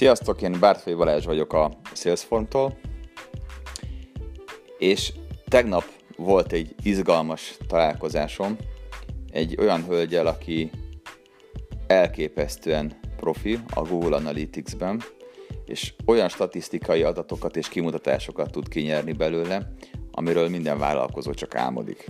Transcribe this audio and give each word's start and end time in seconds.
Sziasztok, 0.00 0.42
én 0.42 0.56
Bártfai 0.60 0.94
Balázs 0.94 1.24
vagyok 1.24 1.52
a 1.52 1.70
Salesforce-tól, 1.94 2.78
és 4.78 5.12
tegnap 5.48 5.84
volt 6.16 6.52
egy 6.52 6.74
izgalmas 6.82 7.56
találkozásom 7.68 8.56
egy 9.32 9.56
olyan 9.58 9.84
hölgyel, 9.84 10.26
aki 10.26 10.70
elképesztően 11.86 12.98
profi 13.16 13.58
a 13.74 13.82
Google 13.82 14.16
Analytics-ben, 14.16 15.02
és 15.64 15.94
olyan 16.06 16.28
statisztikai 16.28 17.02
adatokat 17.02 17.56
és 17.56 17.68
kimutatásokat 17.68 18.50
tud 18.50 18.68
kinyerni 18.68 19.12
belőle, 19.12 19.72
amiről 20.10 20.48
minden 20.48 20.78
vállalkozó 20.78 21.32
csak 21.32 21.54
álmodik. 21.54 22.06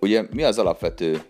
Ugye 0.00 0.26
mi 0.30 0.42
az 0.42 0.58
alapvető 0.58 1.22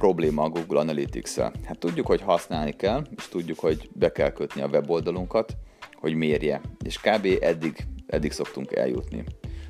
probléma 0.00 0.42
a 0.42 0.48
Google 0.48 0.78
Analytics-el? 0.78 1.52
Hát 1.64 1.78
tudjuk, 1.78 2.06
hogy 2.06 2.20
használni 2.20 2.76
kell, 2.76 3.02
és 3.16 3.28
tudjuk, 3.28 3.58
hogy 3.58 3.88
be 3.92 4.12
kell 4.12 4.32
kötni 4.32 4.62
a 4.62 4.66
weboldalunkat, 4.66 5.56
hogy 5.94 6.14
mérje. 6.14 6.60
És 6.84 7.00
kb. 7.00 7.26
eddig, 7.40 7.86
eddig 8.06 8.32
szoktunk 8.32 8.72
eljutni. 8.72 9.24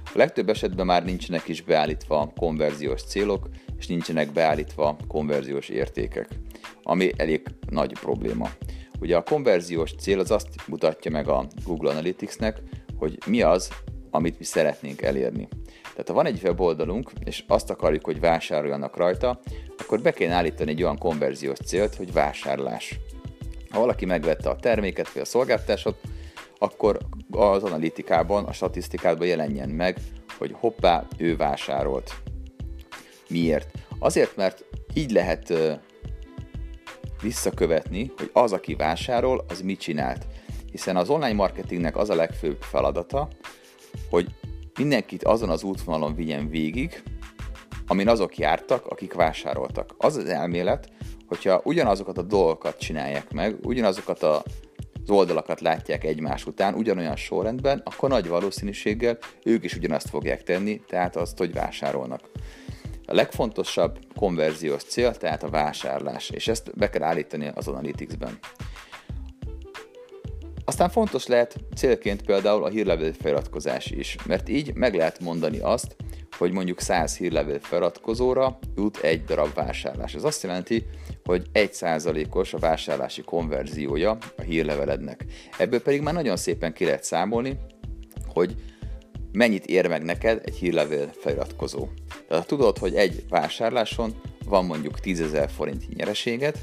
A 0.05 0.19
legtöbb 0.19 0.49
esetben 0.49 0.87
már 0.87 1.05
nincsenek 1.05 1.49
is 1.49 1.63
beállítva 1.63 2.33
konverziós 2.37 3.03
célok, 3.03 3.49
és 3.79 3.87
nincsenek 3.87 4.33
beállítva 4.33 4.97
konverziós 5.09 5.69
értékek, 5.69 6.29
ami 6.83 7.11
elég 7.17 7.43
nagy 7.71 7.93
probléma. 7.93 8.51
Ugye 9.01 9.17
a 9.17 9.23
konverziós 9.23 9.95
cél 9.95 10.19
az 10.19 10.31
azt 10.31 10.49
mutatja 10.67 11.11
meg 11.11 11.29
a 11.29 11.47
Google 11.65 11.91
Analyticsnek, 11.91 12.63
hogy 12.97 13.19
mi 13.27 13.43
az, 13.43 13.69
amit 14.11 14.39
mi 14.39 14.45
szeretnénk 14.45 15.03
elérni. 15.03 15.49
Tehát 15.83 16.09
ha 16.09 16.15
van 16.15 16.27
egy 16.27 16.41
weboldalunk, 16.43 17.13
és 17.25 17.45
azt 17.47 17.71
akarjuk, 17.71 18.05
hogy 18.05 18.21
vásároljanak 18.21 18.97
rajta, 18.97 19.41
akkor 19.91 20.03
be 20.03 20.13
kell 20.13 20.31
állítani 20.31 20.71
egy 20.71 20.83
olyan 20.83 20.99
konverziós 20.99 21.59
célt, 21.59 21.95
hogy 21.95 22.13
vásárlás. 22.13 22.99
Ha 23.71 23.81
valaki 23.81 24.05
megvette 24.05 24.51
a 24.51 24.57
terméket 24.57 25.13
vagy 25.13 25.23
a 25.23 25.25
szolgáltatásot, 25.25 26.01
akkor 26.59 26.99
az 27.31 27.63
analitikában, 27.63 28.45
a 28.45 28.53
statisztikában 28.53 29.27
jelenjen 29.27 29.69
meg, 29.69 29.99
hogy 30.39 30.55
hoppá, 30.59 31.07
ő 31.17 31.37
vásárolt. 31.37 32.15
Miért? 33.29 33.79
Azért, 33.99 34.37
mert 34.37 34.65
így 34.95 35.11
lehet 35.11 35.53
visszakövetni, 37.23 38.13
hogy 38.17 38.31
az, 38.33 38.53
aki 38.53 38.75
vásárol, 38.75 39.45
az 39.49 39.61
mit 39.61 39.81
csinált. 39.81 40.27
Hiszen 40.71 40.97
az 40.97 41.09
online 41.09 41.33
marketingnek 41.35 41.97
az 41.97 42.11
a 42.11 42.15
legfőbb 42.15 42.63
feladata, 42.63 43.29
hogy 44.11 44.35
mindenkit 44.79 45.25
azon 45.25 45.49
az 45.49 45.63
útvonalon 45.63 46.15
vigyen 46.15 46.49
végig, 46.49 47.03
amin 47.91 48.09
azok 48.09 48.37
jártak, 48.39 48.87
akik 48.87 49.15
vásároltak. 49.15 49.95
Az 49.99 50.17
az 50.17 50.25
elmélet, 50.27 50.89
hogyha 51.27 51.61
ugyanazokat 51.65 52.19
a 52.19 52.23
dolgokat 52.23 52.79
csinálják 52.79 53.33
meg, 53.33 53.57
ugyanazokat 53.63 54.23
a 54.23 54.43
az 55.03 55.11
oldalakat 55.11 55.61
látják 55.61 56.05
egymás 56.05 56.47
után, 56.47 56.75
ugyanolyan 56.75 57.17
sorrendben, 57.17 57.83
akkor 57.85 58.09
nagy 58.09 58.29
valószínűséggel 58.29 59.19
ők 59.45 59.65
is 59.65 59.75
ugyanazt 59.75 60.09
fogják 60.09 60.43
tenni, 60.43 60.81
tehát 60.89 61.17
azt, 61.17 61.39
hogy 61.39 61.53
vásárolnak. 61.53 62.21
A 63.07 63.15
legfontosabb 63.15 63.99
konverziós 64.17 64.83
cél, 64.83 65.15
tehát 65.15 65.43
a 65.43 65.49
vásárlás, 65.49 66.31
és 66.31 66.49
ezt 66.49 66.77
be 66.77 66.91
kell 66.91 67.03
állítani 67.03 67.51
az 67.55 67.69
Analytics-ben. 67.69 68.39
Aztán 70.71 70.91
fontos 70.91 71.27
lehet 71.27 71.57
célként 71.77 72.23
például 72.23 72.65
a 72.65 72.69
hírlevél 72.69 73.13
feliratkozás 73.13 73.87
is, 73.87 74.17
mert 74.27 74.49
így 74.49 74.75
meg 74.75 74.95
lehet 74.95 75.21
mondani 75.21 75.59
azt, 75.59 75.97
hogy 76.39 76.53
mondjuk 76.53 76.81
100 76.81 77.17
hírlevél 77.17 77.59
feliratkozóra 77.61 78.59
jut 78.77 78.97
egy 78.97 79.25
darab 79.25 79.55
vásárlás. 79.55 80.15
Ez 80.15 80.25
azt 80.25 80.43
jelenti, 80.43 80.87
hogy 81.25 81.47
1%-os 81.53 82.55
a 82.55 82.59
vásárlási 82.59 83.23
konverziója 83.23 84.19
a 84.37 84.43
hírlevelednek. 84.43 85.25
Ebből 85.59 85.83
pedig 85.83 86.01
már 86.01 86.15
nagyon 86.15 86.37
szépen 86.37 86.73
ki 86.73 86.85
lehet 86.85 87.05
számolni, 87.05 87.59
hogy 88.27 88.55
mennyit 89.33 89.67
ér 89.67 89.89
meg 89.89 90.03
neked 90.03 90.41
egy 90.45 90.57
hírlevél 90.57 91.11
feliratkozó. 91.21 91.89
Tehát 92.29 92.43
ha 92.43 92.49
tudod, 92.49 92.79
hogy 92.79 92.95
egy 92.95 93.25
vásárláson 93.29 94.15
van 94.45 94.65
mondjuk 94.65 94.99
10.000 95.03 95.49
forint 95.57 95.89
nyereséget, 95.95 96.59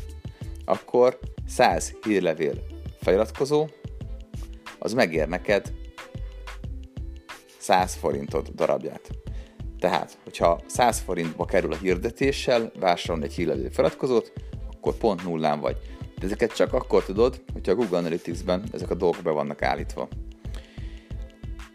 akkor 0.66 1.20
100 1.48 1.94
hírlevél 2.04 2.54
feliratkozó 3.02 3.68
az 4.80 4.94
megér 4.94 5.28
neked 5.28 5.74
100 7.58 7.94
forintod 7.96 8.48
darabját. 8.56 9.10
Tehát, 9.80 10.18
hogyha 10.24 10.60
100 10.66 11.00
forintba 11.00 11.46
kerül 11.46 11.72
a 11.72 11.78
hirdetéssel, 11.78 12.72
vásárolni 12.80 13.26
egy 13.26 13.34
hírlevő 13.34 13.70
feliratkozót, 13.70 14.34
akkor 14.76 14.94
pont 14.94 15.24
nullán 15.24 15.60
vagy. 15.60 15.78
De 16.20 16.26
ezeket 16.26 16.56
csak 16.56 16.74
akkor 16.74 17.04
tudod, 17.04 17.42
hogyha 17.54 17.72
a 17.72 17.76
Google 17.76 17.98
Analytics-ben 17.98 18.64
ezek 18.74 18.90
a 18.90 18.96
dolgok 18.96 19.24
be 19.24 19.32
vannak 19.32 19.62
állítva. 19.62 20.08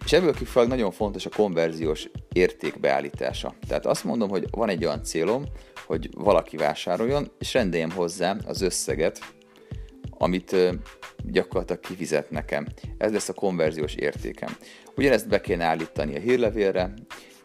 És 0.04 0.12
ebből 0.12 0.34
kifolyólag 0.34 0.76
nagyon 0.76 0.90
fontos 0.90 1.26
a 1.26 1.30
konverziós 1.36 2.08
érték 2.32 2.80
beállítása. 2.80 3.54
Tehát 3.68 3.86
azt 3.86 4.04
mondom, 4.04 4.28
hogy 4.28 4.46
van 4.50 4.68
egy 4.68 4.84
olyan 4.84 5.02
célom, 5.02 5.44
hogy 5.86 6.08
valaki 6.14 6.56
vásároljon, 6.56 7.30
és 7.38 7.54
rendeljem 7.54 7.90
hozzá 7.90 8.36
az 8.46 8.60
összeget, 8.60 9.34
amit 10.10 10.56
gyakorlatilag 11.24 11.80
kifizet 11.80 12.30
nekem. 12.30 12.66
Ez 12.98 13.12
lesz 13.12 13.28
a 13.28 13.32
konverziós 13.32 13.94
értékem. 13.94 14.56
Ugyanezt 14.96 15.28
be 15.28 15.40
kéne 15.40 15.64
állítani 15.64 16.16
a 16.16 16.20
hírlevélre, 16.20 16.94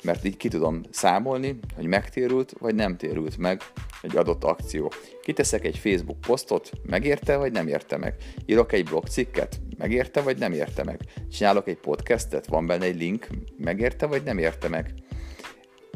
mert 0.04 0.26
így 0.26 0.38
ki 0.38 0.48
tudom 0.48 0.82
számolni, 0.92 1.60
hogy 1.76 1.86
megtérült 1.86 2.54
vagy 2.60 2.76
nem 2.76 2.98
térült 2.98 3.38
meg 3.38 3.62
egy 4.02 4.18
adott 4.18 4.44
akció. 4.44 4.92
Kiteszek 5.22 5.66
egy 5.66 5.78
Facebook 5.78 6.22
posztot, 6.22 6.72
megérte 6.86 7.38
vagy 7.38 7.52
nem 7.52 7.68
érte 7.68 7.98
meg. 7.98 8.16
Írok 8.46 8.72
egy 8.72 8.84
blogcikket, 8.84 9.60
megérte 9.78 10.22
vagy 10.22 10.38
nem 10.38 10.52
érte 10.52 10.84
meg. 10.84 11.00
Csinálok 11.32 11.68
egy 11.68 11.78
podcastet, 11.78 12.48
van 12.48 12.66
benne 12.66 12.86
egy 12.86 12.96
link, 12.96 13.28
megérte 13.58 14.06
vagy 14.06 14.24
nem 14.24 14.38
érte 14.38 14.68
meg. 14.68 14.94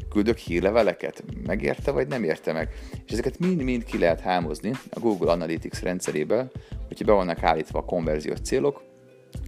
Küldök 0.09 0.37
hírleveleket, 0.37 1.23
megérte 1.45 1.91
vagy 1.91 2.07
nem 2.07 2.23
érte 2.23 2.53
meg. 2.53 2.69
És 3.05 3.11
ezeket 3.11 3.39
mind-mind 3.39 3.83
ki 3.83 3.97
lehet 3.97 4.19
hámozni 4.19 4.71
a 4.89 4.99
Google 4.99 5.31
Analytics 5.31 5.79
rendszerébe, 5.79 6.51
hogyha 6.91 7.05
be 7.05 7.13
vannak 7.13 7.43
állítva 7.43 7.79
a 7.79 7.85
konverziós 7.85 8.39
célok, 8.39 8.83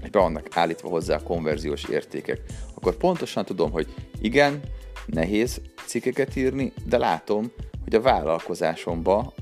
és 0.03 0.09
be 0.09 0.19
vannak 0.19 0.47
állítva 0.51 0.89
hozzá 0.89 1.15
a 1.15 1.23
konverziós 1.23 1.83
értékek, 1.83 2.41
akkor 2.75 2.95
pontosan 2.95 3.45
tudom, 3.45 3.71
hogy 3.71 3.93
igen, 4.21 4.61
nehéz 5.05 5.61
cikkeket 5.85 6.35
írni, 6.35 6.73
de 6.85 6.97
látom, 6.97 7.51
hogy 7.83 7.95
a 7.95 8.01
vállalkozásomba 8.01 9.33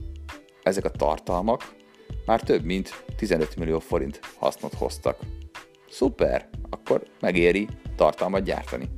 ezek 0.63 0.85
a 0.85 0.89
tartalmak 0.89 1.75
már 2.25 2.41
több 2.41 2.63
mint 2.63 3.03
15 3.15 3.55
millió 3.55 3.79
forint 3.79 4.19
hasznot 4.37 4.73
hoztak. 4.73 5.19
Szuper, 5.89 6.49
akkor 6.69 7.03
megéri 7.19 7.67
tartalmat 7.95 8.43
gyártani. 8.43 8.89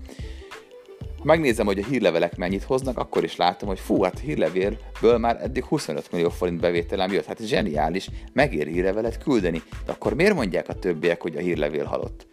Megnézem, 1.24 1.66
hogy 1.66 1.80
a 1.80 1.86
hírlevelek 1.86 2.38
mennyit 2.38 2.64
hoznak, 2.64 2.98
akkor 2.98 3.24
is 3.24 3.36
látom, 3.36 3.70
hogy 3.70 3.80
fú, 3.80 4.02
hát 4.02 4.20
hírlevélből 4.20 5.18
már 5.18 5.40
eddig 5.42 5.64
25 5.64 6.12
millió 6.12 6.30
forint 6.30 6.60
bevételem 6.60 7.12
jött. 7.12 7.26
Hát 7.26 7.46
zseniális, 7.46 8.10
megér 8.34 8.68
hírlevelet 8.68 9.24
küldeni. 9.24 9.62
De 9.86 9.92
akkor 9.92 10.14
miért 10.14 10.34
mondják 10.34 10.70
a 10.70 10.74
többiek, 10.74 11.22
hogy 11.22 11.36
a 11.36 11.40
hírlevél 11.40 11.86
halott? 11.86 12.28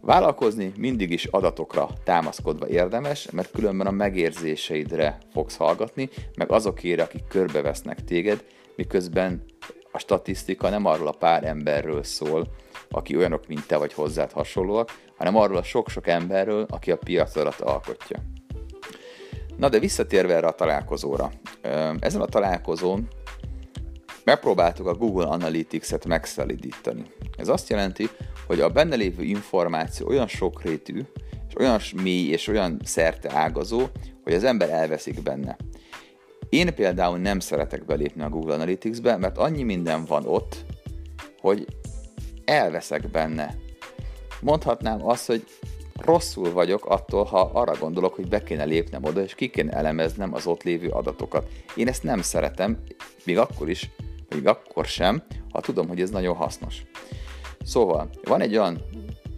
Vállalkozni 0.00 0.72
mindig 0.76 1.10
is 1.10 1.24
adatokra 1.24 1.88
támaszkodva 2.04 2.68
érdemes, 2.68 3.30
mert 3.30 3.50
különben 3.50 3.86
a 3.86 3.90
megérzéseidre 3.90 5.18
fogsz 5.32 5.56
hallgatni, 5.56 6.08
meg 6.36 6.50
azokére, 6.50 7.02
akik 7.02 7.26
körbevesznek 7.28 8.04
téged, 8.04 8.44
miközben 8.76 9.44
a 9.92 9.98
statisztika 9.98 10.68
nem 10.68 10.84
arról 10.84 11.06
a 11.06 11.16
pár 11.18 11.44
emberről 11.44 12.02
szól, 12.02 12.46
aki 12.90 13.16
olyanok, 13.16 13.46
mint 13.46 13.66
te 13.66 13.76
vagy 13.76 13.92
hozzád 13.92 14.32
hasonlóak, 14.32 15.00
hanem 15.16 15.36
arról 15.36 15.56
a 15.56 15.62
sok-sok 15.62 16.06
emberről, 16.06 16.66
aki 16.68 16.90
a 16.90 16.96
piacodat 16.96 17.60
alkotja. 17.60 18.18
Na 19.56 19.68
de 19.68 19.78
visszatérve 19.78 20.34
erre 20.34 20.46
a 20.46 20.52
találkozóra. 20.52 21.30
Ezen 22.00 22.20
a 22.20 22.26
találkozón 22.26 23.08
megpróbáltuk 24.24 24.86
a 24.86 24.94
Google 24.94 25.26
Analytics-et 25.26 26.06
megszelidítani. 26.06 27.02
Ez 27.36 27.48
azt 27.48 27.68
jelenti, 27.68 28.08
hogy 28.46 28.60
a 28.60 28.68
benne 28.68 28.94
lévő 28.94 29.22
információ 29.22 30.08
olyan 30.08 30.26
sokrétű, 30.26 31.02
és 31.48 31.54
olyan 31.58 31.80
mély 32.02 32.28
és 32.28 32.46
olyan 32.48 32.80
szerte 32.84 33.30
ágazó, 33.32 33.86
hogy 34.24 34.34
az 34.34 34.44
ember 34.44 34.70
elveszik 34.70 35.22
benne. 35.22 35.56
Én 36.48 36.74
például 36.74 37.18
nem 37.18 37.40
szeretek 37.40 37.84
belépni 37.84 38.22
a 38.22 38.28
Google 38.28 38.54
Analytics-be, 38.54 39.16
mert 39.16 39.38
annyi 39.38 39.62
minden 39.62 40.04
van 40.04 40.26
ott, 40.26 40.56
hogy 41.40 41.66
elveszek 42.48 43.10
benne. 43.10 43.54
Mondhatnám 44.40 45.06
azt, 45.06 45.26
hogy 45.26 45.44
rosszul 45.94 46.52
vagyok 46.52 46.86
attól, 46.86 47.24
ha 47.24 47.40
arra 47.40 47.78
gondolok, 47.80 48.14
hogy 48.14 48.28
be 48.28 48.42
kéne 48.42 48.64
lépnem 48.64 49.04
oda, 49.04 49.22
és 49.22 49.34
ki 49.34 49.48
kéne 49.48 49.72
elemeznem 49.72 50.34
az 50.34 50.46
ott 50.46 50.62
lévő 50.62 50.88
adatokat. 50.88 51.48
Én 51.76 51.88
ezt 51.88 52.02
nem 52.02 52.22
szeretem, 52.22 52.78
még 53.24 53.38
akkor 53.38 53.68
is, 53.68 53.90
még 54.28 54.46
akkor 54.46 54.84
sem, 54.84 55.22
ha 55.50 55.60
tudom, 55.60 55.88
hogy 55.88 56.00
ez 56.00 56.10
nagyon 56.10 56.36
hasznos. 56.36 56.82
Szóval, 57.64 58.10
van 58.24 58.40
egy 58.40 58.56
olyan 58.56 58.84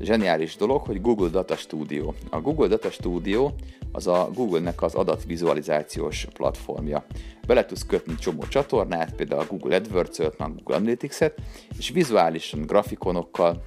zseniális 0.01 0.57
dolog, 0.57 0.83
hogy 0.83 1.01
Google 1.01 1.29
Data 1.29 1.57
Studio. 1.57 2.13
A 2.31 2.41
Google 2.41 2.67
Data 2.67 2.91
Studio 2.91 3.51
az 3.93 4.07
a 4.07 4.31
Google-nek 4.35 4.83
az 4.83 4.95
adatvizualizációs 4.95 6.27
platformja. 6.33 7.05
Bele 7.47 7.65
tudsz 7.65 7.87
kötni 7.87 8.15
csomó 8.15 8.43
csatornát, 8.49 9.15
például 9.15 9.41
a 9.41 9.47
Google 9.47 9.77
AdWords-ot, 9.77 10.35
a 10.39 10.49
Google 10.49 10.77
Analytics-et, 10.77 11.41
és 11.79 11.89
vizuálisan, 11.89 12.63
grafikonokkal 12.63 13.65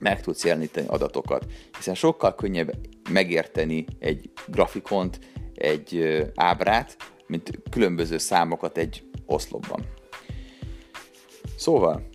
meg 0.00 0.20
tudsz 0.20 0.44
jeleníteni 0.44 0.86
adatokat, 0.86 1.46
hiszen 1.76 1.94
sokkal 1.94 2.34
könnyebb 2.34 2.72
megérteni 3.10 3.84
egy 3.98 4.30
grafikont, 4.46 5.18
egy 5.54 6.22
ábrát, 6.34 6.96
mint 7.26 7.50
különböző 7.70 8.18
számokat 8.18 8.78
egy 8.78 9.08
oszlopban. 9.26 9.80
Szóval, 11.56 12.08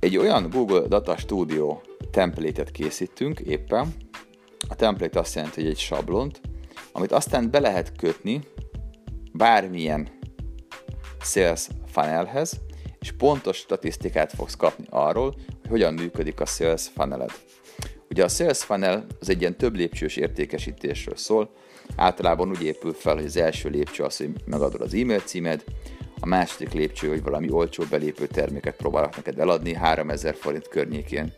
egy 0.00 0.16
olyan 0.16 0.50
Google 0.50 0.86
Data 0.88 1.16
Studio 1.16 1.80
template-et 2.10 2.70
készítünk 2.70 3.40
éppen. 3.40 3.94
A 4.68 4.74
template 4.74 5.18
azt 5.18 5.34
jelenti, 5.34 5.60
hogy 5.60 5.70
egy 5.70 5.78
sablont, 5.78 6.40
amit 6.92 7.12
aztán 7.12 7.50
be 7.50 7.60
lehet 7.60 7.96
kötni 7.96 8.40
bármilyen 9.32 10.08
sales 11.20 11.68
funnelhez, 11.86 12.60
és 12.98 13.12
pontos 13.12 13.56
statisztikát 13.56 14.32
fogsz 14.32 14.56
kapni 14.56 14.84
arról, 14.90 15.34
hogy 15.60 15.70
hogyan 15.70 15.94
működik 15.94 16.40
a 16.40 16.46
sales 16.46 16.88
funneled. 16.94 17.30
Ugye 18.10 18.24
a 18.24 18.28
sales 18.28 18.64
funnel 18.64 19.06
az 19.20 19.28
egy 19.28 19.40
ilyen 19.40 19.56
több 19.56 19.74
lépcsős 19.74 20.16
értékesítésről 20.16 21.16
szól, 21.16 21.50
általában 21.96 22.48
úgy 22.48 22.62
épül 22.62 22.92
fel, 22.92 23.14
hogy 23.14 23.24
az 23.24 23.36
első 23.36 23.68
lépcső 23.68 24.04
az, 24.04 24.16
hogy 24.16 24.30
megadod 24.44 24.80
az 24.80 24.94
e-mail 24.94 25.20
címed, 25.20 25.64
a 26.20 26.26
második 26.26 26.72
lépcső, 26.72 27.08
hogy 27.08 27.22
valami 27.22 27.50
olcsó 27.50 27.84
belépő 27.90 28.26
terméket 28.26 28.76
próbálok 28.76 29.16
neked 29.16 29.38
eladni 29.38 29.74
3000 29.74 30.34
forint 30.34 30.68
környékén. 30.68 31.32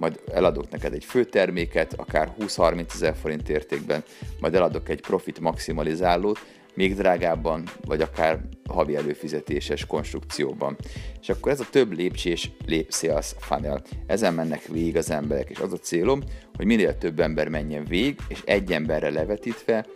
Majd 0.00 0.20
eladok 0.32 0.70
neked 0.70 0.92
egy 0.92 1.04
főterméket, 1.04 1.94
akár 1.94 2.34
20-30 2.40 2.94
ezer 2.94 3.14
forint 3.20 3.48
értékben, 3.48 4.02
majd 4.40 4.54
eladok 4.54 4.88
egy 4.88 5.00
profit 5.00 5.40
maximalizálót, 5.40 6.38
még 6.74 6.94
drágábban, 6.94 7.64
vagy 7.84 8.00
akár 8.00 8.40
havi 8.68 8.96
előfizetéses 8.96 9.86
konstrukcióban. 9.86 10.76
És 11.20 11.28
akkor 11.28 11.52
ez 11.52 11.60
a 11.60 11.66
több 11.70 11.92
lépcsés 11.92 12.50
lép 12.66 12.92
sales 12.92 13.34
funnel. 13.38 13.82
Ezen 14.06 14.34
mennek 14.34 14.66
végig 14.66 14.96
az 14.96 15.10
emberek, 15.10 15.50
és 15.50 15.58
az 15.58 15.72
a 15.72 15.78
célom, 15.78 16.20
hogy 16.56 16.66
minél 16.66 16.98
több 16.98 17.20
ember 17.20 17.48
menjen 17.48 17.84
végig, 17.84 18.18
és 18.28 18.42
egy 18.44 18.72
emberre 18.72 19.10
levetítve, 19.10 19.86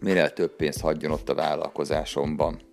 minél 0.00 0.32
több 0.32 0.56
pénzt 0.56 0.80
hagyjon 0.80 1.12
ott 1.12 1.28
a 1.28 1.34
vállalkozásomban. 1.34 2.67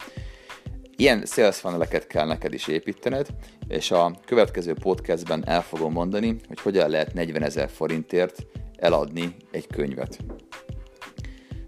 Ilyen 0.97 1.25
sales 1.25 1.57
funneleket 1.59 2.07
kell 2.07 2.25
neked 2.25 2.53
is 2.53 2.67
építened, 2.67 3.27
és 3.67 3.91
a 3.91 4.19
következő 4.25 4.73
podcastben 4.73 5.47
el 5.47 5.61
fogom 5.61 5.91
mondani, 5.91 6.35
hogy 6.47 6.59
hogyan 6.59 6.89
lehet 6.89 7.13
40 7.13 7.43
ezer 7.43 7.69
forintért 7.69 8.45
eladni 8.77 9.35
egy 9.51 9.67
könyvet. 9.67 10.17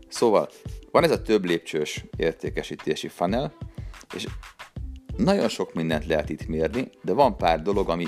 Szóval 0.08 0.50
van 0.92 1.04
ez 1.04 1.12
a 1.12 1.22
több 1.22 1.46
lépcsős 1.46 2.06
értékesítési 2.18 3.08
funnel, 3.08 3.54
és 4.16 4.28
nagyon 5.18 5.50
sok 5.50 5.74
mindent 5.74 6.06
lehet 6.06 6.30
itt 6.30 6.48
mérni, 6.48 6.90
de 7.02 7.14
van 7.14 7.38
pár 7.38 7.62
dolog, 7.62 7.90
ami 7.90 8.06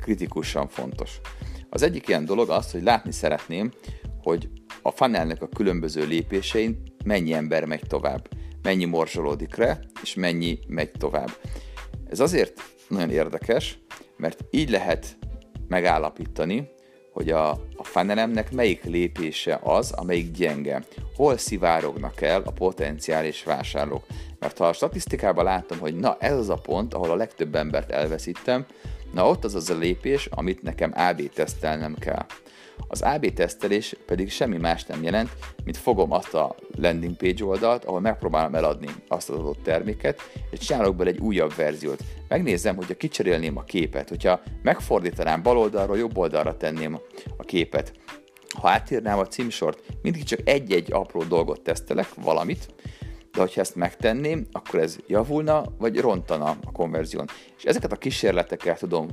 kritikusan 0.00 0.68
fontos. 0.68 1.20
Az 1.70 1.82
egyik 1.82 2.08
ilyen 2.08 2.24
dolog 2.24 2.50
az, 2.50 2.70
hogy 2.70 2.82
látni 2.82 3.12
szeretném, 3.12 3.70
hogy 4.22 4.48
a 4.82 4.90
funnelnek 4.90 5.42
a 5.42 5.48
különböző 5.48 6.06
lépésein 6.06 6.82
mennyi 7.04 7.32
ember 7.32 7.64
megy 7.64 7.82
tovább 7.88 8.28
mennyi 8.66 8.84
morzsolódik 8.84 9.56
le, 9.56 9.80
és 10.02 10.14
mennyi 10.14 10.58
megy 10.66 10.90
tovább. 10.90 11.30
Ez 12.08 12.20
azért 12.20 12.62
nagyon 12.88 13.10
érdekes, 13.10 13.78
mert 14.16 14.44
így 14.50 14.70
lehet 14.70 15.16
megállapítani, 15.68 16.68
hogy 17.12 17.30
a, 17.30 17.50
a 17.50 17.82
funnelemnek 17.82 18.52
melyik 18.52 18.84
lépése 18.84 19.60
az, 19.62 19.92
amelyik 19.92 20.30
gyenge. 20.30 20.82
Hol 21.16 21.36
szivárognak 21.36 22.20
el 22.20 22.42
a 22.44 22.50
potenciális 22.50 23.44
vásárlók. 23.44 24.04
Mert 24.38 24.58
ha 24.58 24.66
a 24.66 24.72
statisztikában 24.72 25.44
látom, 25.44 25.78
hogy 25.78 25.94
na 25.94 26.16
ez 26.20 26.36
az 26.36 26.48
a 26.48 26.56
pont, 26.56 26.94
ahol 26.94 27.10
a 27.10 27.16
legtöbb 27.16 27.54
embert 27.54 27.90
elveszítem, 27.90 28.66
na 29.12 29.28
ott 29.28 29.44
az 29.44 29.54
az 29.54 29.70
a 29.70 29.78
lépés, 29.78 30.26
amit 30.30 30.62
nekem 30.62 30.92
AB 30.94 31.28
tesztelnem 31.34 31.94
kell. 31.94 32.26
Az 32.88 33.02
AB 33.02 33.32
tesztelés 33.32 33.96
pedig 34.06 34.30
semmi 34.30 34.56
más 34.56 34.84
nem 34.84 35.02
jelent, 35.02 35.30
mint 35.64 35.76
fogom 35.76 36.12
azt 36.12 36.34
a 36.34 36.54
landing 36.76 37.16
page 37.16 37.44
oldalt, 37.44 37.84
ahol 37.84 38.00
megpróbálom 38.00 38.54
eladni 38.54 38.88
azt 39.08 39.30
az 39.30 39.38
adott 39.38 39.62
terméket, 39.62 40.20
és 40.50 40.58
csinálok 40.58 40.96
bele 40.96 41.10
egy 41.10 41.18
újabb 41.18 41.54
verziót. 41.54 42.02
Megnézem, 42.28 42.76
hogyha 42.76 42.94
kicserélném 42.94 43.56
a 43.56 43.64
képet, 43.64 44.08
hogyha 44.08 44.40
megfordítanám 44.62 45.42
bal 45.42 45.58
oldalról 45.58 45.98
jobb 45.98 46.18
oldalra 46.18 46.56
tenném 46.56 47.00
a 47.36 47.42
képet, 47.42 47.92
ha 48.60 48.68
átírnám 48.68 49.18
a 49.18 49.26
címsort, 49.26 49.82
mindig 50.02 50.22
csak 50.22 50.40
egy-egy 50.44 50.92
apró 50.92 51.22
dolgot 51.22 51.60
tesztelek, 51.60 52.14
valamit, 52.14 52.74
de 53.32 53.40
hogyha 53.40 53.60
ezt 53.60 53.74
megtenném, 53.74 54.46
akkor 54.52 54.80
ez 54.80 54.96
javulna, 55.06 55.64
vagy 55.78 56.00
rontana 56.00 56.56
a 56.64 56.72
konverzión. 56.72 57.26
És 57.56 57.64
ezeket 57.64 57.92
a 57.92 57.96
kísérleteket 57.96 58.78
tudom 58.78 59.08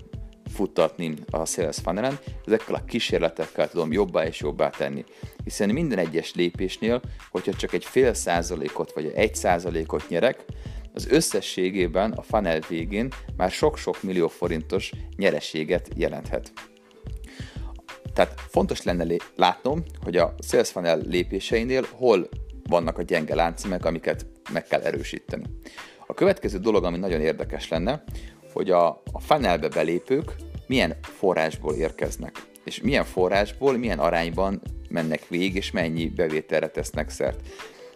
futtatni 0.53 1.13
a 1.29 1.45
sales 1.45 1.77
funnelen, 1.83 2.19
ezekkel 2.45 2.75
a 2.75 2.83
kísérletekkel 2.85 3.69
tudom 3.69 3.91
jobbá 3.91 4.25
és 4.25 4.39
jobbá 4.39 4.69
tenni. 4.69 5.03
Hiszen 5.43 5.69
minden 5.69 5.97
egyes 5.97 6.33
lépésnél, 6.33 7.01
hogyha 7.31 7.53
csak 7.53 7.73
egy 7.73 7.85
fél 7.85 8.13
százalékot 8.13 8.93
vagy 8.93 9.11
egy 9.15 9.35
százalékot 9.35 10.09
nyerek, 10.09 10.45
az 10.93 11.07
összességében 11.07 12.11
a 12.11 12.21
funnel 12.21 12.59
végén 12.69 13.13
már 13.37 13.51
sok-sok 13.51 14.03
millió 14.03 14.27
forintos 14.27 14.91
nyereséget 15.15 15.89
jelenthet. 15.95 16.51
Tehát 18.13 18.41
fontos 18.49 18.83
lenne 18.83 19.15
látnom, 19.35 19.83
hogy 20.03 20.17
a 20.17 20.35
sales 20.47 20.69
funnel 20.69 20.97
lépéseinél 20.97 21.85
hol 21.91 22.29
vannak 22.69 22.97
a 22.97 23.01
gyenge 23.01 23.35
láncszímek, 23.35 23.85
amiket 23.85 24.25
meg 24.51 24.67
kell 24.67 24.81
erősíteni. 24.81 25.43
A 26.07 26.13
következő 26.13 26.57
dolog, 26.57 26.83
ami 26.83 26.97
nagyon 26.97 27.21
érdekes 27.21 27.67
lenne, 27.67 28.03
hogy 28.53 28.71
a, 28.71 28.87
a 29.11 29.19
funnelbe 29.19 29.67
belépők 29.67 30.35
milyen 30.67 30.95
forrásból 31.01 31.73
érkeznek, 31.73 32.47
és 32.63 32.81
milyen 32.81 33.05
forrásból, 33.05 33.77
milyen 33.77 33.99
arányban 33.99 34.61
mennek 34.89 35.27
végig, 35.27 35.55
és 35.55 35.71
mennyi 35.71 36.07
bevételre 36.07 36.67
tesznek 36.67 37.09
szert 37.09 37.39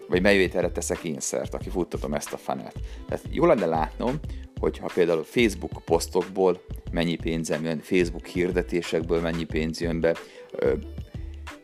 vagy 0.07 0.21
bevételre 0.21 0.69
teszek 0.69 1.04
én 1.04 1.19
szert, 1.19 1.54
aki 1.54 1.69
futtatom 1.69 2.13
ezt 2.13 2.33
a 2.33 2.38
fanát. 2.38 2.75
Tehát 3.07 3.25
jó 3.30 3.45
lenne 3.45 3.65
látnom, 3.65 4.19
hogy 4.59 4.77
ha 4.77 4.89
például 4.94 5.24
Facebook 5.24 5.81
posztokból 5.86 6.62
mennyi 6.92 7.15
pénzem 7.15 7.63
jön, 7.63 7.80
Facebook 7.80 8.25
hirdetésekből 8.25 9.21
mennyi 9.21 9.44
pénz 9.44 9.81
jön 9.81 10.00
be, 10.00 10.15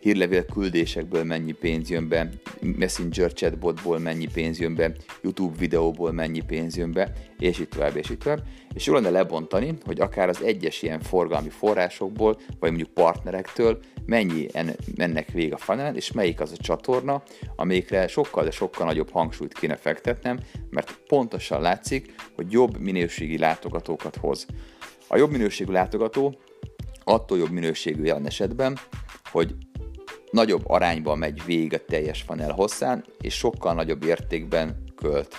hírlevél 0.03 0.45
küldésekből 0.45 1.23
mennyi 1.23 1.51
pénz 1.51 1.89
jön 1.89 2.07
be, 2.07 2.29
Messenger 2.61 3.33
chatbotból 3.33 3.99
mennyi 3.99 4.27
pénz 4.33 4.59
jön 4.59 4.75
be, 4.75 4.91
YouTube 5.21 5.57
videóból 5.57 6.11
mennyi 6.11 6.41
pénz 6.41 6.77
jön 6.77 6.91
be, 6.91 7.11
és 7.39 7.59
így 7.59 7.67
tovább, 7.67 7.95
és 7.95 8.09
így 8.09 8.17
tovább. 8.17 8.43
És 8.73 8.85
jó 8.85 8.93
lenne 8.93 9.09
lebontani, 9.09 9.73
hogy 9.85 9.99
akár 9.99 10.29
az 10.29 10.41
egyes 10.43 10.81
ilyen 10.81 10.99
forgalmi 10.99 11.49
forrásokból, 11.49 12.37
vagy 12.59 12.69
mondjuk 12.69 12.89
partnerektől 12.89 13.79
mennyi 14.05 14.47
mennek 14.95 15.29
vég 15.31 15.53
a 15.53 15.57
funnel, 15.57 15.95
és 15.95 16.11
melyik 16.11 16.39
az 16.39 16.51
a 16.51 16.61
csatorna, 16.61 17.23
amelyikre 17.55 18.07
sokkal, 18.07 18.43
de 18.43 18.51
sokkal 18.51 18.85
nagyobb 18.85 19.09
hangsúlyt 19.09 19.53
kéne 19.53 19.75
fektetnem, 19.75 20.39
mert 20.69 20.99
pontosan 21.07 21.61
látszik, 21.61 22.13
hogy 22.35 22.51
jobb 22.51 22.79
minőségi 22.79 23.37
látogatókat 23.37 24.15
hoz. 24.15 24.45
A 25.07 25.17
jobb 25.17 25.31
minőségű 25.31 25.71
látogató 25.71 26.35
attól 27.03 27.37
jobb 27.37 27.51
minőségű 27.51 28.03
jelen 28.03 28.25
esetben, 28.25 28.77
hogy 29.31 29.55
nagyobb 30.33 30.69
arányban 30.69 31.17
megy 31.17 31.45
végig 31.45 31.73
a 31.73 31.85
teljes 31.85 32.21
funnel 32.21 32.51
hosszán, 32.51 33.05
és 33.21 33.33
sokkal 33.33 33.73
nagyobb 33.73 34.03
értékben 34.03 34.83
költ. 34.95 35.37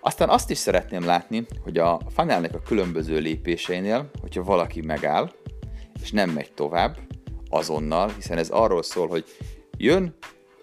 Aztán 0.00 0.28
azt 0.28 0.50
is 0.50 0.58
szeretném 0.58 1.04
látni, 1.04 1.46
hogy 1.62 1.78
a 1.78 2.00
funnelnek 2.14 2.54
a 2.54 2.60
különböző 2.60 3.18
lépéseinél, 3.18 4.10
hogyha 4.20 4.42
valaki 4.42 4.80
megáll, 4.80 5.32
és 6.02 6.10
nem 6.10 6.30
megy 6.30 6.52
tovább, 6.52 6.98
azonnal, 7.50 8.08
hiszen 8.08 8.38
ez 8.38 8.48
arról 8.48 8.82
szól, 8.82 9.08
hogy 9.08 9.24
jön, 9.76 10.14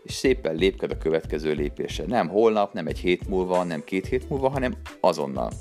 és 0.03 0.13
szépen 0.13 0.55
lépked 0.55 0.91
a 0.91 0.98
következő 0.98 1.53
lépésre. 1.53 2.05
Nem 2.08 2.27
holnap, 2.27 2.74
nem 2.74 2.88
egy 2.88 3.00
hét 3.00 3.27
múlva, 3.27 3.63
nem 3.63 3.84
két 3.84 4.08
hét 4.08 4.29
múlva, 4.29 4.50
hanem 4.50 4.74
azonnal. 5.00 5.51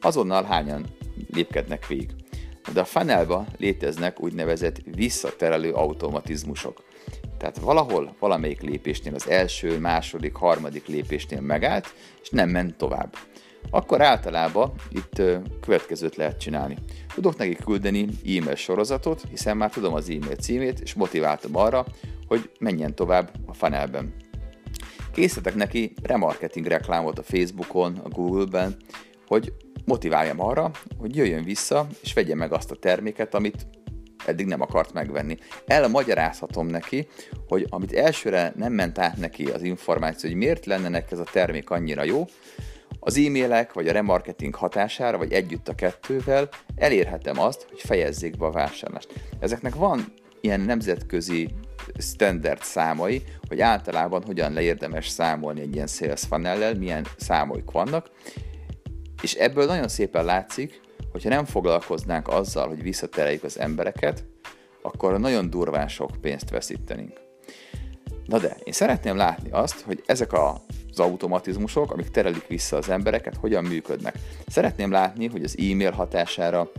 Azonnal 0.00 0.42
hányan 0.42 0.84
lépkednek 1.32 1.86
végig 1.86 2.10
de 2.72 2.80
a 2.80 2.84
funnelba 2.84 3.46
léteznek 3.58 4.20
úgynevezett 4.20 4.76
visszaterelő 4.94 5.72
automatizmusok. 5.72 6.82
Tehát 7.38 7.58
valahol, 7.58 8.14
valamelyik 8.18 8.60
lépésnél 8.60 9.14
az 9.14 9.28
első, 9.28 9.78
második, 9.78 10.34
harmadik 10.34 10.86
lépésnél 10.86 11.40
megállt, 11.40 11.94
és 12.22 12.30
nem 12.30 12.48
ment 12.48 12.76
tovább. 12.76 13.16
Akkor 13.70 14.02
általában 14.02 14.72
itt 14.90 15.22
következőt 15.60 16.16
lehet 16.16 16.40
csinálni. 16.40 16.76
Tudok 17.14 17.36
neki 17.36 17.56
küldeni 17.64 18.06
e-mail 18.24 18.54
sorozatot, 18.54 19.22
hiszen 19.30 19.56
már 19.56 19.70
tudom 19.70 19.94
az 19.94 20.10
e-mail 20.10 20.36
címét, 20.36 20.80
és 20.80 20.94
motiváltam 20.94 21.56
arra, 21.56 21.86
hogy 22.26 22.50
menjen 22.58 22.94
tovább 22.94 23.30
a 23.46 23.54
funnelben. 23.54 24.14
Készítek 25.12 25.54
neki 25.54 25.92
remarketing 26.02 26.66
reklámot 26.66 27.18
a 27.18 27.22
Facebookon, 27.22 28.00
a 28.04 28.08
Google-ben, 28.08 28.76
hogy 29.26 29.52
motiváljam 29.84 30.40
arra, 30.40 30.70
hogy 30.98 31.16
jöjjön 31.16 31.44
vissza, 31.44 31.86
és 32.02 32.12
vegye 32.12 32.34
meg 32.34 32.52
azt 32.52 32.70
a 32.70 32.76
terméket, 32.76 33.34
amit 33.34 33.66
eddig 34.26 34.46
nem 34.46 34.60
akart 34.60 34.92
megvenni. 34.92 35.36
Elmagyarázhatom 35.66 36.66
neki, 36.66 37.08
hogy 37.48 37.66
amit 37.68 37.92
elsőre 37.92 38.52
nem 38.56 38.72
ment 38.72 38.98
át 38.98 39.16
neki 39.16 39.44
az 39.44 39.62
információ, 39.62 40.28
hogy 40.28 40.38
miért 40.38 40.66
lenne 40.66 40.88
neki 40.88 41.12
ez 41.12 41.18
a 41.18 41.26
termék 41.32 41.70
annyira 41.70 42.04
jó, 42.04 42.24
az 43.00 43.16
e-mailek 43.16 43.72
vagy 43.72 43.88
a 43.88 43.92
remarketing 43.92 44.54
hatására, 44.54 45.18
vagy 45.18 45.32
együtt 45.32 45.68
a 45.68 45.74
kettővel 45.74 46.48
elérhetem 46.76 47.38
azt, 47.38 47.66
hogy 47.68 47.80
fejezzék 47.80 48.36
be 48.36 48.46
a 48.46 48.50
vásárlást. 48.50 49.12
Ezeknek 49.38 49.74
van 49.74 50.04
ilyen 50.40 50.60
nemzetközi 50.60 51.48
standard 51.98 52.62
számai, 52.62 53.22
hogy 53.48 53.60
általában 53.60 54.22
hogyan 54.24 54.52
leérdemes 54.52 55.08
számolni 55.08 55.60
egy 55.60 55.74
ilyen 55.74 55.86
sales 55.86 56.20
funnel 56.20 56.74
milyen 56.74 57.06
számoik 57.16 57.70
vannak, 57.70 58.10
és 59.22 59.34
ebből 59.34 59.66
nagyon 59.66 59.88
szépen 59.88 60.24
látszik, 60.24 60.80
hogyha 61.12 61.28
nem 61.28 61.44
foglalkoznánk 61.44 62.28
azzal, 62.28 62.68
hogy 62.68 62.82
visszatereljük 62.82 63.42
az 63.44 63.58
embereket, 63.58 64.24
akkor 64.82 65.18
nagyon 65.18 65.50
durván 65.50 65.88
sok 65.88 66.10
pénzt 66.20 66.50
veszítenénk. 66.50 67.20
Na 68.26 68.38
de, 68.38 68.56
én 68.64 68.72
szeretném 68.72 69.16
látni 69.16 69.50
azt, 69.50 69.80
hogy 69.80 70.02
ezek 70.06 70.32
az 70.32 71.00
automatizmusok, 71.00 71.92
amik 71.92 72.08
terelik 72.08 72.46
vissza 72.46 72.76
az 72.76 72.88
embereket, 72.88 73.36
hogyan 73.36 73.64
működnek. 73.64 74.14
Szeretném 74.46 74.90
látni, 74.90 75.26
hogy 75.26 75.44
az 75.44 75.56
e-mail 75.58 75.90
hatására, 75.90 76.70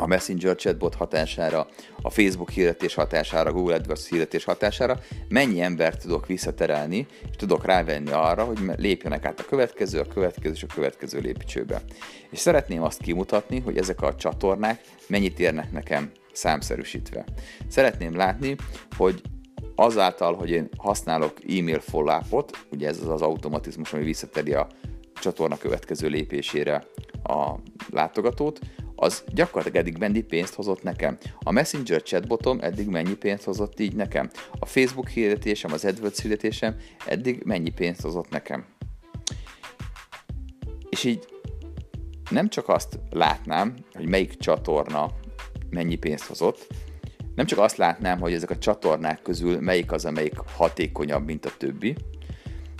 a 0.00 0.06
Messenger 0.06 0.56
chatbot 0.56 0.94
hatására, 0.94 1.66
a 2.02 2.10
Facebook 2.10 2.50
hirdetés 2.50 2.94
hatására, 2.94 3.52
Google 3.52 3.74
AdWords 3.74 4.08
hirdetés 4.08 4.44
hatására 4.44 5.00
mennyi 5.28 5.60
embert 5.60 6.00
tudok 6.00 6.26
visszaterelni, 6.26 7.06
és 7.30 7.36
tudok 7.36 7.64
rávenni 7.64 8.10
arra, 8.10 8.44
hogy 8.44 8.58
lépjenek 8.76 9.24
át 9.24 9.40
a 9.40 9.44
következő, 9.44 10.00
a 10.00 10.06
következő 10.06 10.54
és 10.54 10.62
a 10.62 10.74
következő 10.74 11.18
lépcsőbe. 11.18 11.82
És 12.30 12.38
szeretném 12.38 12.82
azt 12.82 13.02
kimutatni, 13.02 13.60
hogy 13.60 13.76
ezek 13.76 14.02
a 14.02 14.14
csatornák 14.14 14.80
mennyit 15.06 15.40
érnek 15.40 15.72
nekem 15.72 16.10
számszerűsítve. 16.32 17.24
Szeretném 17.68 18.16
látni, 18.16 18.56
hogy 18.96 19.20
azáltal, 19.74 20.34
hogy 20.34 20.50
én 20.50 20.68
használok 20.76 21.32
e-mail 21.48 21.80
follow 21.80 22.20
ugye 22.70 22.88
ez 22.88 22.98
az 22.98 23.08
az 23.08 23.22
automatizmus, 23.22 23.92
ami 23.92 24.04
visszateri 24.04 24.52
a 24.52 24.66
csatorna 25.14 25.56
következő 25.56 26.08
lépésére 26.08 26.84
a 27.22 27.54
látogatót, 27.90 28.58
az 29.02 29.24
gyakorlatilag 29.34 29.86
eddig 29.86 29.98
mennyi 29.98 30.20
pénzt 30.20 30.54
hozott 30.54 30.82
nekem. 30.82 31.18
A 31.38 31.50
Messenger 31.50 32.02
chatbotom 32.02 32.58
eddig 32.60 32.88
mennyi 32.88 33.14
pénzt 33.14 33.44
hozott 33.44 33.80
így 33.80 33.94
nekem. 33.94 34.30
A 34.58 34.66
Facebook 34.66 35.08
hirdetésem, 35.08 35.72
az 35.72 35.84
AdWords 35.84 36.20
hirdetésem 36.20 36.76
eddig 37.06 37.42
mennyi 37.44 37.70
pénzt 37.70 38.00
hozott 38.00 38.30
nekem. 38.30 38.64
És 40.88 41.04
így 41.04 41.28
nem 42.30 42.48
csak 42.48 42.68
azt 42.68 42.98
látnám, 43.10 43.74
hogy 43.92 44.08
melyik 44.08 44.36
csatorna 44.36 45.10
mennyi 45.70 45.96
pénzt 45.96 46.24
hozott, 46.24 46.66
nem 47.34 47.46
csak 47.46 47.58
azt 47.58 47.76
látnám, 47.76 48.20
hogy 48.20 48.32
ezek 48.32 48.50
a 48.50 48.58
csatornák 48.58 49.22
közül 49.22 49.60
melyik 49.60 49.92
az, 49.92 50.04
amelyik 50.04 50.38
hatékonyabb, 50.56 51.24
mint 51.24 51.46
a 51.46 51.52
többi, 51.58 51.96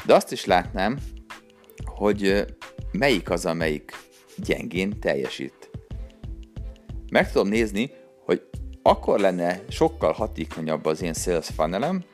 de 0.06 0.14
azt 0.14 0.32
is 0.32 0.44
látnám, 0.44 0.98
hogy 1.84 2.44
melyik 2.92 3.30
az, 3.30 3.46
amelyik 3.46 3.92
gyengén 4.36 5.00
teljesít. 5.00 5.59
Meg 7.10 7.32
tudom 7.32 7.48
nézni, 7.48 7.90
hogy 8.24 8.42
akkor 8.82 9.20
lenne 9.20 9.60
sokkal 9.68 10.12
hatékonyabb 10.12 10.84
az 10.84 11.02
én 11.02 11.12
sales 11.12 11.48
funnelem, 11.56 12.04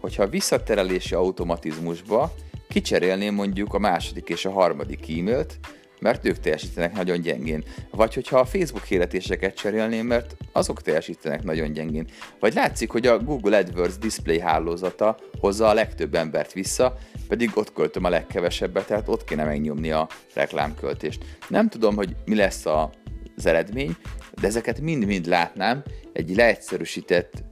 hogyha 0.00 0.22
a 0.22 0.28
visszaterelési 0.28 1.14
automatizmusba 1.14 2.32
kicserélném 2.68 3.34
mondjuk 3.34 3.74
a 3.74 3.78
második 3.78 4.28
és 4.28 4.44
a 4.44 4.50
harmadik 4.50 5.18
e-mailt, 5.18 5.58
mert 6.00 6.26
ők 6.26 6.38
teljesítenek 6.38 6.92
nagyon 6.92 7.20
gyengén. 7.20 7.64
Vagy 7.90 8.14
hogyha 8.14 8.38
a 8.38 8.44
Facebook 8.44 8.84
hirdetéseket 8.84 9.54
cserélném, 9.54 10.06
mert 10.06 10.36
azok 10.52 10.82
teljesítenek 10.82 11.42
nagyon 11.42 11.72
gyengén. 11.72 12.06
Vagy 12.40 12.54
látszik, 12.54 12.90
hogy 12.90 13.06
a 13.06 13.18
Google 13.18 13.58
AdWords 13.58 13.98
display 13.98 14.40
hálózata 14.40 15.16
hozza 15.40 15.68
a 15.68 15.74
legtöbb 15.74 16.14
embert 16.14 16.52
vissza, 16.52 16.98
pedig 17.28 17.50
ott 17.54 17.72
költöm 17.72 18.04
a 18.04 18.08
legkevesebbet, 18.08 18.86
tehát 18.86 19.08
ott 19.08 19.24
kéne 19.24 19.44
megnyomni 19.44 19.90
a 19.90 20.08
reklámköltést. 20.34 21.24
Nem 21.48 21.68
tudom, 21.68 21.96
hogy 21.96 22.16
mi 22.24 22.34
lesz 22.34 22.66
a, 22.66 22.90
az 23.36 23.46
eredmény, 23.46 23.96
de 24.40 24.46
ezeket 24.46 24.80
mind-mind 24.80 25.26
látnám 25.26 25.82
egy 26.12 26.36
leegyszerűsített 26.36 27.44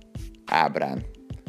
ábrán, 0.47 1.05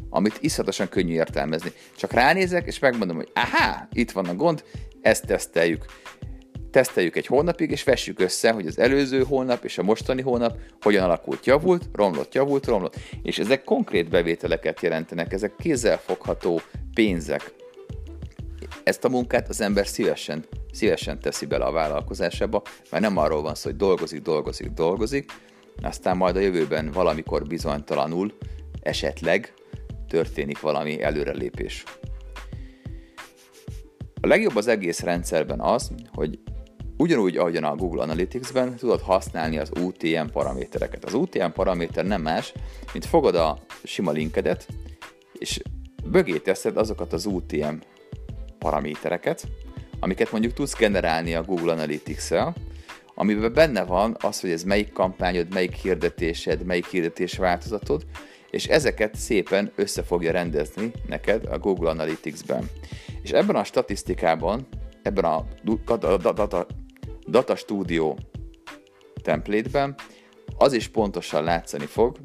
amit 0.10 0.38
iszatosan 0.40 0.90
könnyű 0.90 1.14
értelmezni. 1.14 1.72
Csak 1.98 2.12
ránézek, 2.12 2.68
és 2.68 2.80
megmondom, 2.80 3.16
hogy 3.16 3.32
aha, 3.34 3.88
itt 3.92 4.12
van 4.12 4.26
a 4.26 4.36
gond, 4.36 4.64
ezt 5.02 5.26
teszteljük 5.26 5.86
teszteljük 6.76 7.16
egy 7.16 7.26
hónapig, 7.26 7.72
és 7.72 7.84
vessük 7.84 8.20
össze, 8.20 8.52
hogy 8.52 8.68
az 8.68 8.80
előző 8.80 9.24
hónap 9.24 9.64
és 9.64 9.78
a 9.78 9.84
mostani 9.84 10.22
hónap 10.22 10.58
hogyan 10.82 11.04
alakult, 11.04 11.46
javult, 11.46 11.84
romlott, 11.94 12.34
javult, 12.34 12.66
romlott. 12.66 12.96
És 13.24 13.40
ezek 13.40 13.64
konkrét 13.64 14.10
bevételeket 14.10 14.82
jelentenek, 14.82 15.34
ezek 15.34 15.56
kézzelfogható 15.58 16.62
pénzek. 16.94 17.54
Ezt 18.84 19.04
a 19.04 19.10
munkát 19.10 19.50
az 19.50 19.62
ember 19.62 19.88
szívesen, 19.88 20.46
szívesen 20.76 21.20
teszi 21.20 21.46
bele 21.46 21.66
a 21.66 21.72
vállalkozásába, 21.72 22.62
mert 22.92 23.04
nem 23.04 23.18
arról 23.18 23.42
van 23.42 23.56
szó, 23.56 23.70
hogy 23.70 23.78
dolgozik, 23.78 24.22
dolgozik, 24.22 24.68
dolgozik, 24.68 25.32
aztán 25.82 26.18
majd 26.18 26.36
a 26.36 26.40
jövőben 26.40 26.92
valamikor 26.92 27.48
bizonytalanul, 27.48 28.34
esetleg 28.82 29.54
történik 30.08 30.60
valami 30.60 31.02
előrelépés. 31.02 31.84
A 34.22 34.28
legjobb 34.28 34.56
az 34.56 34.68
egész 34.68 35.00
rendszerben 35.00 35.60
az, 35.60 35.92
hogy 36.14 36.40
Ugyanúgy, 36.98 37.38
ahogyan 37.38 37.64
a 37.64 37.76
Google 37.76 38.02
Analytics-ben 38.02 38.76
tudod 38.76 39.02
használni 39.02 39.58
az 39.58 39.72
UTM 39.80 40.26
paramétereket. 40.32 41.06
Az 41.06 41.14
UTM 41.14 41.50
paraméter 41.54 42.06
nem 42.06 42.22
más, 42.22 42.54
mint 42.94 43.06
fogod 43.06 43.36
a 43.36 43.58
sima 43.84 44.12
linkedet, 44.12 44.68
és 45.34 45.62
bögé 46.06 46.38
teszed 46.38 46.78
azokat 46.78 47.14
az 47.14 47.26
UTM 47.26 47.76
paramétereket, 48.60 49.48
amiket 50.00 50.32
mondjuk 50.32 50.54
tudsz 50.54 50.76
generálni 50.76 51.36
a 51.36 51.44
Google 51.44 51.72
Analytics-el, 51.72 52.56
amiben 53.16 53.54
benne 53.54 53.84
van 53.84 54.18
az, 54.20 54.40
hogy 54.42 54.50
ez 54.50 54.64
melyik 54.64 54.94
kampányod, 54.94 55.54
melyik 55.54 55.74
hirdetésed, 55.74 56.66
melyik 56.66 56.86
hirdetés 56.86 57.38
változatod, 57.38 58.06
és 58.52 58.68
ezeket 58.68 59.16
szépen 59.16 59.72
össze 59.76 60.04
fogja 60.04 60.32
rendezni 60.32 60.92
neked 61.08 61.46
a 61.46 61.58
Google 61.58 61.90
Analytics-ben. 61.90 62.70
És 63.22 63.32
ebben 63.32 63.56
a 63.56 63.64
statisztikában, 63.64 64.68
ebben 65.04 65.24
a 65.24 65.46
data, 66.18 66.68
Data 67.28 67.56
Studio 67.56 68.16
template-ben 69.22 69.96
az 70.58 70.74
is 70.74 70.88
pontosan 70.88 71.44
látszani 71.44 71.86
fog, 71.86 72.18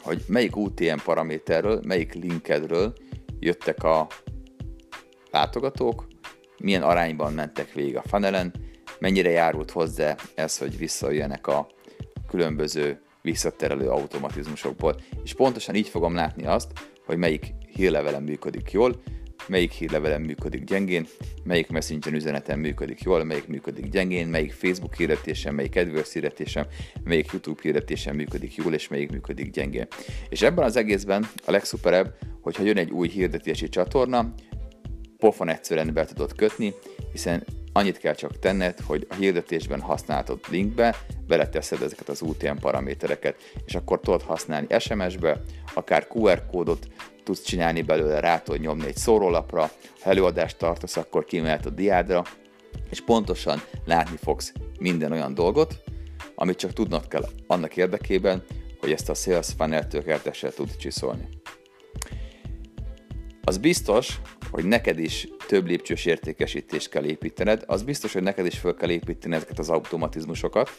hogy 0.00 0.22
melyik 0.26 0.56
UTM 0.56 0.98
paraméterről, 1.04 1.80
melyik 1.84 2.14
linkedről 2.14 2.92
jöttek 3.38 3.82
a 3.82 4.06
látogatók, 5.30 6.06
milyen 6.60 6.82
arányban 6.82 7.32
mentek 7.32 7.72
végig 7.72 7.96
a 7.96 8.02
funnelen, 8.06 8.52
mennyire 8.98 9.30
járult 9.30 9.70
hozzá 9.70 10.16
ez, 10.34 10.58
hogy 10.58 10.78
visszajöjjenek 10.78 11.46
a 11.46 11.68
különböző 12.28 13.00
visszaterelő 13.22 13.88
automatizmusokból. 13.88 14.96
És 15.24 15.34
pontosan 15.34 15.74
így 15.74 15.88
fogom 15.88 16.14
látni 16.14 16.46
azt, 16.46 16.72
hogy 17.06 17.16
melyik 17.16 17.54
hírlevelem 17.74 18.22
működik 18.22 18.70
jól, 18.70 19.02
melyik 19.46 19.72
hírlevelem 19.72 20.22
működik 20.22 20.64
gyengén, 20.64 21.06
melyik 21.44 21.68
messenger 21.68 22.12
üzenetem 22.12 22.60
működik 22.60 23.02
jól, 23.02 23.24
melyik 23.24 23.46
működik 23.46 23.88
gyengén, 23.88 24.28
melyik 24.28 24.52
Facebook 24.52 24.94
hirdetésem, 24.94 25.54
melyik 25.54 25.76
AdWords 25.76 26.12
hirdetésem, 26.12 26.66
melyik 27.04 27.30
YouTube 27.32 27.60
hirdetésem 27.62 28.16
működik 28.16 28.54
jól, 28.54 28.74
és 28.74 28.88
melyik 28.88 29.10
működik 29.10 29.50
gyengén. 29.50 29.86
És 30.28 30.42
ebben 30.42 30.64
az 30.64 30.76
egészben 30.76 31.28
a 31.46 31.50
legszuperebb, 31.50 32.14
hogyha 32.40 32.62
jön 32.62 32.76
egy 32.76 32.90
új 32.90 33.08
hirdetési 33.08 33.68
csatorna, 33.68 34.32
pofon 35.20 35.48
egyszerűen 35.48 35.94
be 35.94 36.04
tudod 36.04 36.34
kötni, 36.34 36.74
hiszen 37.12 37.46
annyit 37.72 37.98
kell 37.98 38.14
csak 38.14 38.38
tenned, 38.38 38.80
hogy 38.80 39.06
a 39.10 39.14
hirdetésben 39.14 39.80
használhatod 39.80 40.40
linkbe, 40.48 40.96
beleteszed 41.26 41.82
ezeket 41.82 42.08
az 42.08 42.22
UTM 42.22 42.56
paramétereket, 42.60 43.36
és 43.64 43.74
akkor 43.74 44.00
tudod 44.00 44.22
használni 44.22 44.66
SMS-be, 44.78 45.40
akár 45.74 46.06
QR 46.14 46.46
kódot, 46.46 46.86
tudsz 47.24 47.42
csinálni 47.42 47.82
belőle, 47.82 48.20
rá 48.20 48.38
tudod 48.40 48.60
nyomni 48.60 48.86
egy 48.86 48.96
szórólapra, 48.96 49.70
ha 50.00 50.10
előadást 50.10 50.58
tartasz, 50.58 50.96
akkor 50.96 51.24
kimehet 51.24 51.66
a 51.66 51.70
diádra, 51.70 52.22
és 52.90 53.00
pontosan 53.00 53.62
látni 53.84 54.16
fogsz 54.16 54.52
minden 54.78 55.12
olyan 55.12 55.34
dolgot, 55.34 55.82
amit 56.34 56.58
csak 56.58 56.72
tudnod 56.72 57.08
kell 57.08 57.24
annak 57.46 57.76
érdekében, 57.76 58.42
hogy 58.80 58.92
ezt 58.92 59.08
a 59.08 59.14
sales 59.14 59.48
funnel 59.56 59.88
tökéletesen 59.88 60.50
tud 60.54 60.76
csiszolni. 60.76 61.28
Az 63.44 63.58
biztos, 63.58 64.20
hogy 64.50 64.64
neked 64.64 64.98
is 64.98 65.28
több 65.46 65.66
lépcsős 65.66 66.04
értékesítést 66.04 66.88
kell 66.88 67.04
építened, 67.04 67.62
az 67.66 67.82
biztos, 67.82 68.12
hogy 68.12 68.22
neked 68.22 68.46
is 68.46 68.58
fel 68.58 68.74
kell 68.74 68.90
építeni 68.90 69.34
ezeket 69.34 69.58
az 69.58 69.70
automatizmusokat, 69.70 70.70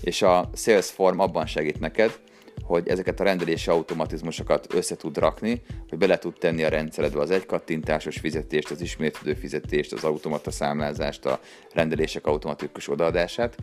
és 0.00 0.22
a 0.22 0.50
Salesform 0.54 1.18
abban 1.18 1.46
segít 1.46 1.80
neked, 1.80 2.18
hogy 2.62 2.88
ezeket 2.88 3.20
a 3.20 3.24
rendelési 3.24 3.70
automatizmusokat 3.70 4.74
össze 4.74 4.96
tud 4.96 5.18
rakni, 5.18 5.62
hogy 5.88 5.98
bele 5.98 6.18
tud 6.18 6.34
tenni 6.38 6.64
a 6.64 6.68
rendszeredbe 6.68 7.20
az 7.20 7.30
egykattintásos 7.30 8.18
fizetést, 8.18 8.70
az 8.70 8.80
ismétlődő 8.80 9.34
fizetést, 9.34 9.92
az 9.92 10.04
automata 10.04 10.50
számlázást, 10.50 11.26
a 11.26 11.40
rendelések 11.74 12.26
automatikus 12.26 12.88
odaadását. 12.88 13.56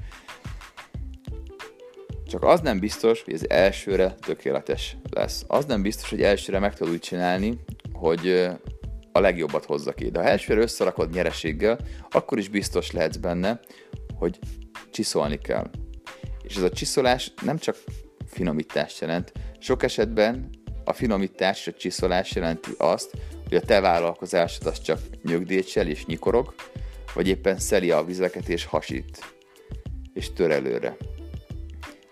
Csak 2.27 2.43
az 2.43 2.61
nem 2.61 2.79
biztos, 2.79 3.21
hogy 3.23 3.33
az 3.33 3.49
elsőre 3.49 4.15
tökéletes 4.19 4.97
lesz. 5.09 5.43
Az 5.47 5.65
nem 5.65 5.81
biztos, 5.81 6.09
hogy 6.09 6.21
elsőre 6.21 6.59
meg 6.59 6.75
tudod 6.75 6.93
úgy 6.93 6.99
csinálni, 6.99 7.59
hogy 7.93 8.49
a 9.15 9.19
legjobbat 9.19 9.65
hozza 9.65 9.91
ki. 9.91 10.09
De 10.09 10.19
ha 10.19 10.27
elsőre 10.27 10.61
összerakod 10.61 11.13
nyereséggel, 11.13 11.79
akkor 12.09 12.37
is 12.37 12.49
biztos 12.49 12.91
lehetsz 12.91 13.15
benne, 13.15 13.59
hogy 14.15 14.39
csiszolni 14.91 15.37
kell. 15.37 15.69
És 16.43 16.55
ez 16.55 16.63
a 16.63 16.69
csiszolás 16.69 17.33
nem 17.41 17.57
csak 17.57 17.77
finomítást 18.27 19.01
jelent. 19.01 19.31
Sok 19.59 19.83
esetben 19.83 20.49
a 20.83 20.93
finomítás 20.93 21.59
és 21.59 21.67
a 21.67 21.77
csiszolás 21.77 22.35
jelenti 22.35 22.69
azt, 22.77 23.11
hogy 23.47 23.57
a 23.57 23.61
te 23.61 23.79
vállalkozásod 23.79 24.65
az 24.65 24.81
csak 24.81 24.99
nyögdécsel 25.23 25.87
és 25.87 26.05
nyikorog, 26.05 26.53
vagy 27.13 27.27
éppen 27.27 27.59
szeli 27.59 27.91
a 27.91 28.03
vizeket 28.03 28.49
és 28.49 28.65
hasít, 28.65 29.19
és 30.13 30.33
tör 30.33 30.51
előre. 30.51 30.97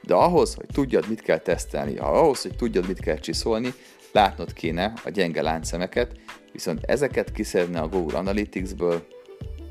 De 0.01 0.13
ahhoz, 0.13 0.53
hogy 0.53 0.67
tudjad, 0.73 1.09
mit 1.09 1.21
kell 1.21 1.39
tesztelni, 1.39 1.97
ahhoz, 1.97 2.41
hogy 2.41 2.55
tudjad, 2.55 2.87
mit 2.87 2.99
kell 2.99 3.17
csiszolni, 3.17 3.73
látnod 4.13 4.53
kéne 4.53 4.93
a 5.03 5.09
gyenge 5.09 5.41
láncszemeket, 5.41 6.19
viszont 6.51 6.83
ezeket 6.83 7.31
kiszedne 7.31 7.79
a 7.79 7.87
Google 7.87 8.17
Analytics-ből, 8.17 9.07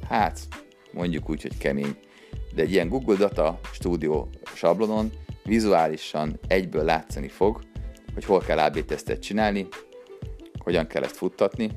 hát 0.09 0.41
mondjuk 0.93 1.31
úgy, 1.31 1.43
hogy 1.43 1.59
kemény. 1.59 1.97
De 2.55 2.63
egy 2.63 2.73
ilyen 2.73 2.89
Google 2.89 3.17
Data 3.17 3.61
Studio 3.73 4.27
sablonon 4.55 5.13
vizuálisan 5.45 6.39
egyből 6.47 6.85
látszani 6.85 7.29
fog, 7.29 7.61
hogy 8.15 8.25
hol 8.25 8.41
kell 8.41 8.59
AB 8.59 8.85
tesztet 8.85 9.23
csinálni, 9.23 9.69
hogyan 10.59 10.87
kell 10.87 11.03
ezt 11.03 11.17
futtatni, 11.17 11.71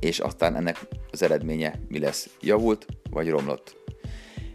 és 0.00 0.18
aztán 0.18 0.56
ennek 0.56 0.78
az 1.10 1.22
eredménye 1.22 1.74
mi 1.88 1.98
lesz, 1.98 2.30
javult 2.40 2.86
vagy 3.10 3.28
romlott. 3.28 3.76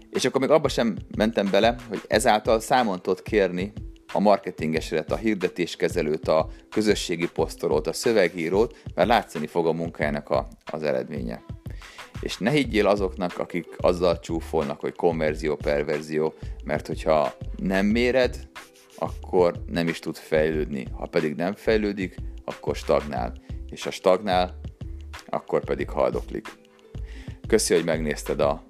És 0.09 0.25
akkor 0.25 0.41
még 0.41 0.49
abba 0.49 0.67
sem 0.67 0.97
mentem 1.17 1.47
bele, 1.51 1.75
hogy 1.89 2.01
ezáltal 2.07 2.59
számon 2.59 3.01
tudod 3.01 3.21
kérni 3.21 3.73
a 4.15 4.19
marketingesedet, 4.19 5.11
a 5.11 5.15
hirdetéskezelőt, 5.15 6.27
a 6.27 6.49
közösségi 6.69 7.27
posztolót, 7.27 7.87
a 7.87 7.93
szövegírót, 7.93 8.81
mert 8.93 9.07
látszani 9.07 9.47
fog 9.47 9.67
a 9.67 9.73
munkájának 9.73 10.29
a, 10.29 10.47
az 10.71 10.83
eredménye. 10.83 11.43
És 12.19 12.37
ne 12.37 12.49
higgyél 12.49 12.87
azoknak, 12.87 13.37
akik 13.37 13.67
azzal 13.77 14.19
csúfolnak, 14.19 14.79
hogy 14.79 14.95
konverzió, 14.95 15.55
perverzió, 15.55 16.33
mert 16.63 16.87
hogyha 16.87 17.33
nem 17.55 17.85
méred, 17.85 18.49
akkor 18.97 19.63
nem 19.67 19.87
is 19.87 19.99
tud 19.99 20.15
fejlődni. 20.15 20.87
Ha 20.91 21.05
pedig 21.05 21.35
nem 21.35 21.53
fejlődik, 21.53 22.15
akkor 22.45 22.75
stagnál. 22.75 23.33
És 23.69 23.83
ha 23.83 23.91
stagnál, 23.91 24.59
akkor 25.25 25.63
pedig 25.63 25.89
haldoklik. 25.89 26.47
Köszi, 27.47 27.73
hogy 27.73 27.85
megnézted 27.85 28.39
a 28.39 28.63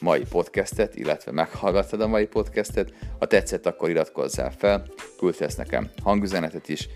mai 0.00 0.22
podcastet, 0.30 0.96
illetve 0.96 1.32
meghallgattad 1.32 2.00
a 2.00 2.06
mai 2.06 2.26
podcastet. 2.26 2.92
Ha 3.18 3.26
tetszett, 3.26 3.66
akkor 3.66 3.90
iratkozzál 3.90 4.50
fel, 4.50 4.86
küldhetsz 5.18 5.54
nekem 5.54 5.90
hangüzenetet 6.02 6.68
is, 6.68 6.88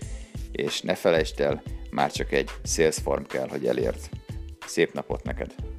és 0.51 0.81
ne 0.81 0.95
felejtsd 0.95 1.39
el, 1.39 1.61
már 1.91 2.11
csak 2.11 2.31
egy 2.31 2.49
sales 2.63 2.97
form 2.97 3.23
kell, 3.23 3.47
hogy 3.47 3.65
elért. 3.65 4.09
Szép 4.65 4.93
napot 4.93 5.23
neked! 5.23 5.74